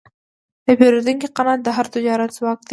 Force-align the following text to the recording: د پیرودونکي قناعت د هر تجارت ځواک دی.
د 0.65 0.67
پیرودونکي 0.79 1.27
قناعت 1.35 1.59
د 1.63 1.67
هر 1.77 1.85
تجارت 1.95 2.29
ځواک 2.37 2.59
دی. 2.67 2.69